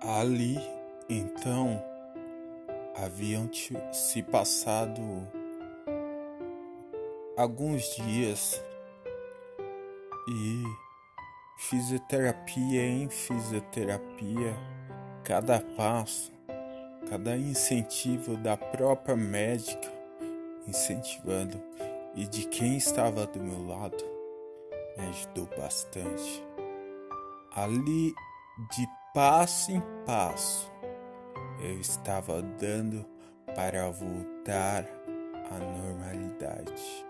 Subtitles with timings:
[0.00, 0.58] Ali,
[1.08, 1.82] então,
[2.94, 3.50] haviam
[3.92, 5.02] se passado
[7.36, 8.62] alguns dias
[10.28, 10.62] e
[11.56, 14.56] fisioterapia em fisioterapia,
[15.24, 16.32] cada passo,
[17.10, 19.92] cada incentivo da própria médica
[20.66, 21.60] incentivando
[22.14, 24.04] e de quem estava do meu lado
[24.96, 26.44] me ajudou bastante.
[27.52, 28.14] Ali
[28.70, 28.86] de
[29.18, 30.70] passo em passo,
[31.60, 33.04] eu estava dando
[33.52, 34.88] para voltar
[35.50, 37.04] à normalidade,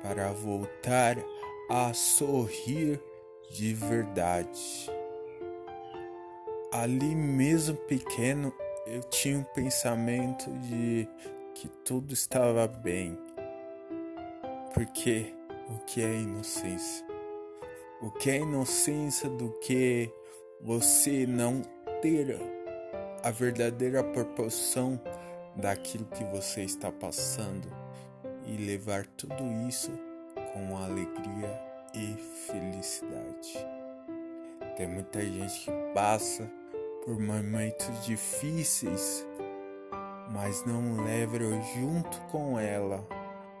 [0.00, 1.16] para voltar
[1.68, 3.02] a sorrir
[3.50, 4.88] de verdade.
[6.72, 8.54] Ali mesmo pequeno,
[8.86, 11.08] eu tinha um pensamento de
[11.52, 13.18] que tudo estava bem.
[14.72, 15.34] Porque
[15.68, 17.04] o que é inocência?
[18.00, 20.08] O que é inocência do que
[20.62, 21.60] você não
[22.00, 22.38] ter
[23.22, 25.00] a verdadeira proporção
[25.56, 27.66] daquilo que você está passando
[28.46, 29.90] e levar tudo isso
[30.52, 31.60] com alegria
[31.94, 32.14] e
[32.46, 33.66] felicidade.
[34.76, 36.48] Tem muita gente que passa
[37.04, 39.26] por momentos difíceis,
[40.30, 41.38] mas não leva
[41.74, 43.04] junto com ela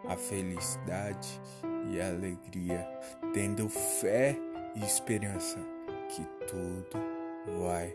[0.08, 1.40] a felicidade
[1.90, 2.88] e a alegria,
[3.34, 4.36] tendo fé
[4.76, 5.71] e esperança
[6.14, 6.98] que tudo
[7.58, 7.94] vai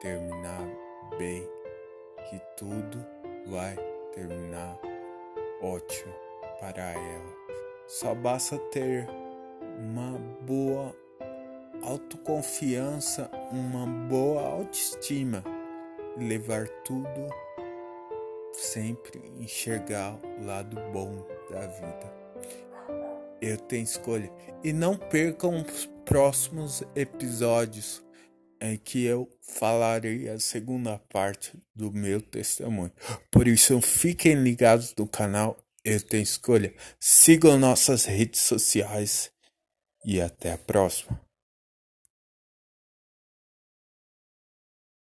[0.00, 0.66] terminar
[1.18, 1.48] bem,
[2.28, 3.04] que tudo
[3.46, 3.76] vai
[4.14, 4.78] terminar
[5.62, 6.14] ótimo
[6.60, 7.34] para ela.
[7.86, 9.08] Só basta ter
[9.78, 10.94] uma boa
[11.82, 15.42] autoconfiança, uma boa autoestima
[16.16, 17.28] levar tudo
[18.52, 22.24] sempre enxergar o lado bom da vida
[23.44, 24.30] eu tenho escolha.
[24.62, 25.64] E não percam
[26.04, 28.02] próximos episódios
[28.60, 32.92] em que eu falarei a segunda parte do meu testemunho.
[33.30, 35.56] Por isso, fiquem ligados no canal.
[35.84, 36.74] Eu tenho escolha.
[36.98, 39.30] Sigam nossas redes sociais
[40.04, 41.23] e até a próxima.